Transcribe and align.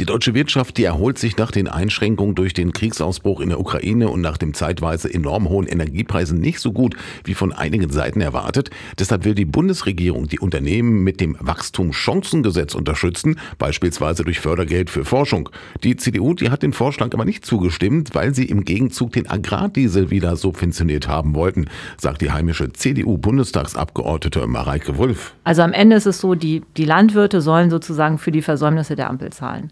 Die 0.00 0.06
deutsche 0.06 0.34
Wirtschaft, 0.34 0.76
die 0.76 0.82
erholt 0.82 1.18
sich 1.18 1.36
nach 1.36 1.52
den 1.52 1.68
Einschränkungen 1.68 2.34
durch 2.34 2.52
den 2.52 2.72
Kriegsausbruch 2.72 3.40
in 3.40 3.50
der 3.50 3.60
Ukraine 3.60 4.08
und 4.08 4.22
nach 4.22 4.36
dem 4.36 4.52
zeitweise 4.52 5.12
enorm 5.12 5.48
hohen 5.48 5.68
Energiepreisen 5.68 6.40
nicht 6.40 6.58
so 6.58 6.72
gut 6.72 6.96
wie 7.22 7.34
von 7.34 7.52
einigen 7.52 7.88
Seiten 7.90 8.20
erwartet. 8.20 8.70
Deshalb 8.98 9.24
will 9.24 9.36
die 9.36 9.44
Bundesregierung 9.44 10.26
die 10.26 10.40
Unternehmen 10.40 11.04
mit 11.04 11.20
dem 11.20 11.36
Wachstumschancengesetz 11.38 12.74
unterstützen, 12.74 13.38
beispielsweise 13.58 14.24
durch 14.24 14.40
Fördergeld 14.40 14.90
für 14.90 15.04
Forschung. 15.04 15.48
Die 15.84 15.94
CDU, 15.94 16.34
die 16.34 16.50
hat 16.50 16.64
den 16.64 16.72
Vorschlag 16.72 17.14
aber 17.14 17.24
nicht 17.24 17.46
zugestimmt, 17.46 18.16
weil 18.16 18.34
sie 18.34 18.46
im 18.46 18.64
Gegenzug 18.64 19.12
den 19.12 19.30
Agrardiesel 19.30 20.10
wieder 20.10 20.34
subventioniert 20.34 21.06
haben 21.06 21.36
wollten, 21.36 21.66
sagt 21.98 22.20
die 22.20 22.32
heimische 22.32 22.72
CDU-Bundestagsabgeordnete 22.72 24.48
Mareike 24.48 24.98
Wulff. 24.98 25.34
Also 25.44 25.62
am 25.62 25.72
Ende 25.72 25.94
ist 25.94 26.06
es 26.06 26.18
so, 26.18 26.34
die, 26.34 26.62
die 26.76 26.84
Landwirte 26.84 27.40
sollen 27.40 27.70
sozusagen 27.70 28.18
für 28.18 28.32
die 28.32 28.42
Versäumnisse 28.42 28.96
der 28.96 29.08
Ampel 29.08 29.30
zahlen. 29.30 29.70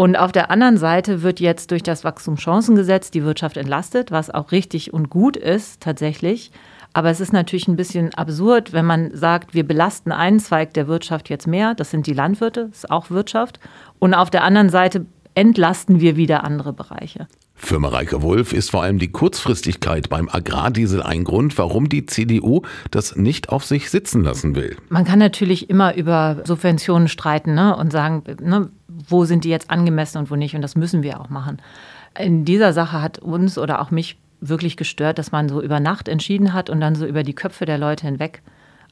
Und 0.00 0.16
auf 0.16 0.32
der 0.32 0.50
anderen 0.50 0.78
Seite 0.78 1.20
wird 1.20 1.40
jetzt 1.40 1.72
durch 1.72 1.82
das 1.82 2.04
Wachstumschancengesetz 2.04 3.10
die 3.10 3.22
Wirtschaft 3.22 3.58
entlastet, 3.58 4.10
was 4.10 4.30
auch 4.30 4.50
richtig 4.50 4.94
und 4.94 5.10
gut 5.10 5.36
ist 5.36 5.82
tatsächlich. 5.82 6.52
Aber 6.94 7.10
es 7.10 7.20
ist 7.20 7.34
natürlich 7.34 7.68
ein 7.68 7.76
bisschen 7.76 8.14
absurd, 8.14 8.72
wenn 8.72 8.86
man 8.86 9.14
sagt, 9.14 9.52
wir 9.52 9.68
belasten 9.68 10.10
einen 10.10 10.40
Zweig 10.40 10.72
der 10.72 10.88
Wirtschaft 10.88 11.28
jetzt 11.28 11.46
mehr, 11.46 11.74
das 11.74 11.90
sind 11.90 12.06
die 12.06 12.14
Landwirte, 12.14 12.68
das 12.70 12.84
ist 12.84 12.90
auch 12.90 13.10
Wirtschaft. 13.10 13.60
Und 13.98 14.14
auf 14.14 14.30
der 14.30 14.42
anderen 14.42 14.70
Seite 14.70 15.04
entlasten 15.34 16.00
wir 16.00 16.16
wieder 16.16 16.44
andere 16.44 16.72
Bereiche. 16.72 17.28
Für 17.54 17.78
Mareike 17.78 18.22
Wolf 18.22 18.54
ist 18.54 18.70
vor 18.70 18.82
allem 18.82 18.98
die 18.98 19.12
Kurzfristigkeit 19.12 20.08
beim 20.08 20.30
Agrardiesel 20.30 21.02
ein 21.02 21.24
Grund, 21.24 21.58
warum 21.58 21.90
die 21.90 22.06
CDU 22.06 22.62
das 22.90 23.16
nicht 23.16 23.50
auf 23.50 23.66
sich 23.66 23.90
sitzen 23.90 24.24
lassen 24.24 24.56
will. 24.56 24.78
Man 24.88 25.04
kann 25.04 25.18
natürlich 25.18 25.68
immer 25.68 25.94
über 25.94 26.38
Subventionen 26.44 27.06
streiten 27.06 27.54
ne, 27.54 27.76
und 27.76 27.92
sagen, 27.92 28.24
ne, 28.40 28.70
wo 29.08 29.24
sind 29.24 29.44
die 29.44 29.50
jetzt 29.50 29.70
angemessen 29.70 30.18
und 30.18 30.30
wo 30.30 30.36
nicht. 30.36 30.54
Und 30.54 30.62
das 30.62 30.76
müssen 30.76 31.02
wir 31.02 31.20
auch 31.20 31.28
machen. 31.28 31.58
In 32.18 32.44
dieser 32.44 32.72
Sache 32.72 33.00
hat 33.00 33.18
uns 33.18 33.58
oder 33.58 33.80
auch 33.80 33.90
mich 33.90 34.18
wirklich 34.40 34.76
gestört, 34.76 35.18
dass 35.18 35.32
man 35.32 35.48
so 35.48 35.62
über 35.62 35.80
Nacht 35.80 36.08
entschieden 36.08 36.52
hat 36.52 36.70
und 36.70 36.80
dann 36.80 36.94
so 36.94 37.06
über 37.06 37.22
die 37.22 37.34
Köpfe 37.34 37.66
der 37.66 37.78
Leute 37.78 38.06
hinweg. 38.06 38.42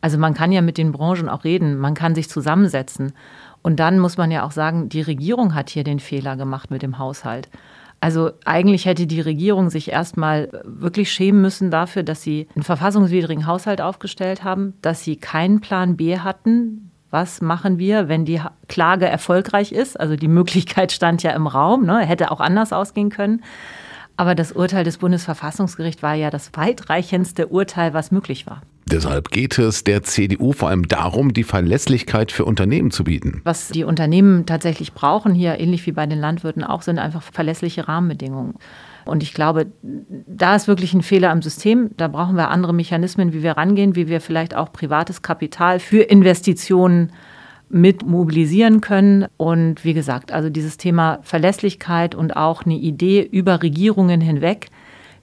Also 0.01 0.19
man 0.19 0.35
kann 0.35 0.53
ja 0.53 0.63
mit 0.63 0.79
den 0.79 0.93
Branchen 0.93 1.29
auch 1.29 1.45
reden, 1.45 1.77
man 1.79 1.95
kann 1.95 2.15
sich 2.15 2.29
zusammensetzen. 2.29 3.13
Und 3.63 3.81
dann 3.81 3.99
muss 3.99 4.17
man 4.17 4.31
ja 4.31 4.45
auch 4.45 4.53
sagen, 4.53 4.89
die 4.89 5.01
Regierung 5.03 5.55
hat 5.55 5.71
hier 5.71 5.85
den 5.85 5.99
Fehler 5.99 6.37
gemacht 6.37 6.71
mit 6.71 6.83
dem 6.83 6.99
Haushalt. 6.99 7.49
Also 8.01 8.31
eigentlich 8.45 8.87
hätte 8.87 9.09
die 9.09 9.21
Regierung 9.21 9.71
sich 9.71 9.91
erstmal 9.91 10.63
wirklich 10.65 11.11
schämen 11.11 11.43
müssen 11.43 11.73
dafür, 11.73 12.05
dass 12.05 12.23
sie 12.23 12.47
einen 12.55 12.63
verfassungswidrigen 12.63 13.47
Haushalt 13.47 13.81
aufgestellt 13.81 14.45
haben, 14.45 14.75
dass 14.83 15.03
sie 15.03 15.17
keinen 15.17 15.61
Plan 15.61 15.97
B 15.97 16.19
hatten. 16.19 16.88
Was 17.11 17.41
machen 17.41 17.79
wir, 17.79 18.09
wenn 18.09 18.25
die 18.25 18.41
Klage 18.69 19.07
erfolgreich 19.07 19.73
ist? 19.73 19.99
Also 19.99 20.17
die 20.17 20.29
Möglichkeit 20.39 20.93
stand 20.93 21.23
ja 21.23 21.33
im 21.33 21.47
Raum, 21.47 21.85
ne? 21.85 22.01
hätte 22.01 22.31
auch 22.31 22.41
anders 22.41 22.73
ausgehen 22.73 23.11
können. 23.11 23.43
Aber 24.17 24.35
das 24.35 24.53
Urteil 24.53 24.83
des 24.83 24.99
Bundesverfassungsgerichts 24.99 26.03
war 26.03 26.15
ja 26.15 26.31
das 26.31 26.51
weitreichendste 26.55 27.47
Urteil, 27.47 27.95
was 27.95 28.11
möglich 28.11 28.47
war. 28.47 28.63
Deshalb 28.91 29.31
geht 29.31 29.59
es 29.59 29.85
der 29.85 30.03
CDU 30.03 30.53
vor 30.53 30.71
allem 30.71 30.89
darum, 30.89 31.35
die 31.35 31.45
Verlässlichkeit 31.45 32.33
für 32.33 32.47
Unternehmen 32.47 32.91
zu 32.91 33.05
bieten. 33.05 33.43
Was 33.45 33.69
die 33.69 33.85
Unternehmen 33.85 34.47
tatsächlich 34.47 34.95
brauchen, 34.95 35.35
hier 35.35 35.61
ähnlich 35.61 35.87
wie 35.87 35.93
bei 35.93 36.07
den 36.07 36.19
Landwirten 36.19 36.65
auch, 36.65 36.83
sind 36.83 36.99
einfach 36.99 37.23
verlässliche 37.23 37.87
Rahmenbedingungen. 37.87 38.55
Und 39.05 39.23
ich 39.23 39.35
glaube, 39.35 39.67
da 40.27 40.57
ist 40.57 40.69
wirklich 40.69 40.95
ein 40.95 41.03
Fehler 41.03 41.31
am 41.31 41.43
System. 41.43 41.91
Da 41.97 42.09
brauchen 42.09 42.37
wir 42.37 42.51
andere 42.51 42.73
Mechanismen, 42.73 43.33
wie 43.33 43.43
wir 43.43 43.53
rangehen, 43.53 43.95
wie 43.95 44.09
wir 44.09 44.21
vielleicht 44.21 44.55
auch 44.55 44.73
privates 44.73 45.23
Kapital 45.23 45.81
für 45.81 46.03
Investitionen 46.03 47.13
mit 47.69 48.07
mobilisieren 48.07 48.81
können. 48.81 49.27
Und 49.37 49.85
wie 49.85 49.95
gesagt, 49.95 50.33
also 50.33 50.49
dieses 50.49 50.79
Thema 50.79 51.19
Verlässlichkeit 51.23 52.15
und 52.15 52.37
auch 52.37 52.65
eine 52.65 52.77
Idee 52.77 53.23
über 53.23 53.63
Regierungen 53.63 54.21
hinweg, 54.21 54.69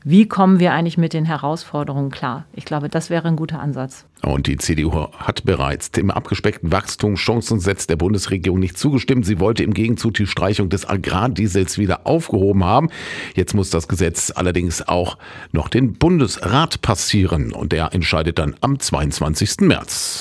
wie 0.07 0.27
kommen 0.27 0.59
wir 0.59 0.71
eigentlich 0.71 0.99
mit 0.99 1.13
den 1.13 1.25
Herausforderungen 1.25 2.11
klar? 2.11 2.45
Ich 2.53 2.63
glaube, 2.63 2.89
das 2.89 3.09
wäre 3.09 3.27
ein 3.27 3.35
guter 3.35 3.59
Ansatz. 3.59 4.05
Und 4.21 4.45
die 4.45 4.57
CDU 4.57 5.07
hat 5.17 5.45
bereits 5.45 5.89
dem 5.89 6.11
abgespeckten 6.11 6.71
Wachstumschancengesetz 6.71 7.87
der 7.87 7.95
Bundesregierung 7.95 8.59
nicht 8.59 8.77
zugestimmt. 8.77 9.25
Sie 9.25 9.39
wollte 9.39 9.63
im 9.63 9.73
Gegenzug 9.73 10.13
die 10.13 10.27
Streichung 10.27 10.69
des 10.69 10.87
Agrardiesels 10.87 11.79
wieder 11.79 12.05
aufgehoben 12.05 12.63
haben. 12.63 12.91
Jetzt 13.33 13.55
muss 13.55 13.71
das 13.71 13.87
Gesetz 13.87 14.31
allerdings 14.35 14.87
auch 14.87 15.17
noch 15.51 15.69
den 15.69 15.93
Bundesrat 15.93 16.83
passieren 16.83 17.51
und 17.51 17.71
der 17.71 17.95
entscheidet 17.95 18.37
dann 18.37 18.55
am 18.61 18.79
22. 18.79 19.61
März. 19.61 20.13